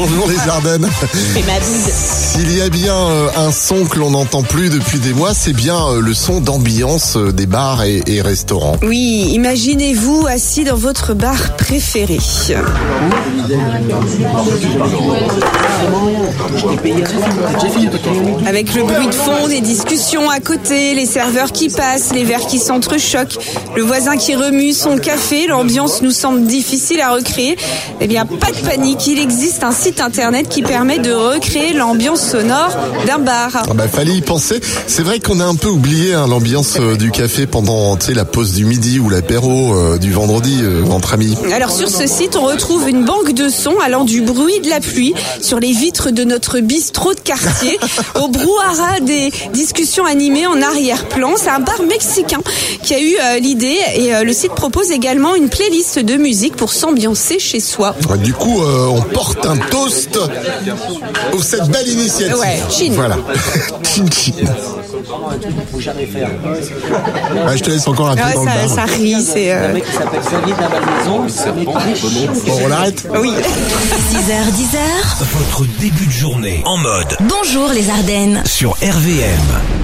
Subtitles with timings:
[0.00, 0.88] Bonjour les Ardennes.
[1.34, 1.92] Fais ma bise.
[1.92, 5.52] S'il y a bien euh, un son que l'on n'entend plus depuis des mois, c'est
[5.52, 8.76] bien euh, le son d'ambiance euh, des bars et, et restaurants.
[8.84, 12.20] Oui, imaginez-vous assis dans votre bar préféré.
[18.46, 22.46] Avec le bruit de fond, des discussions à côté, les serveurs qui passent, les verres
[22.46, 23.38] qui s'entrechoquent,
[23.74, 27.56] le voisin qui remue son café, l'ambiance nous semble difficile à recréer.
[28.00, 32.20] Eh bien, pas de panique, il existe un site internet qui permet de recréer l'ambiance
[32.20, 33.50] sonore d'un bar.
[33.54, 34.60] Ah bah fallait y penser.
[34.86, 38.52] C'est vrai qu'on a un peu oublié hein, l'ambiance euh, du café pendant la pause
[38.52, 41.36] du midi ou l'apéro euh, du vendredi euh, entre amis.
[41.54, 44.80] Alors sur ce site, on retrouve une banque de sons allant du bruit de la
[44.80, 47.78] pluie sur les vitres de notre bistrot de quartier
[48.20, 51.32] au brouhaha des discussions animées en arrière-plan.
[51.36, 52.40] C'est un bar mexicain
[52.82, 57.38] qui a eu l'idée et le site propose également une playlist de musique pour s'ambiancer
[57.38, 57.94] chez soi.
[58.10, 60.18] Ouais, Du coup, on porte un toast
[61.30, 62.36] pour cette belle initiative.
[62.38, 62.92] Ouais, chin.
[62.92, 63.16] Voilà.
[63.84, 64.32] chin chin.
[67.46, 68.68] Ouais, je te laisse encore un peu ouais, dans le ça, bar.
[68.68, 69.52] ça rit, c'est...
[69.52, 71.64] euh, mec qui s'appelle Xavier de la Malmaison.
[71.64, 71.74] Bon,
[72.64, 73.30] on l'arrête Oui.
[74.12, 78.42] 6h, 10h, Votre début de journée en mode bonjour les Ardennes.
[78.46, 79.77] sur RVM.